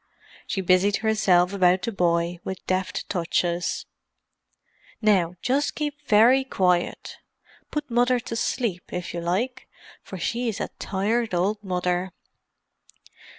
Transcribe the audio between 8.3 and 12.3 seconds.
sleep, if you like, for she's a tired old mother."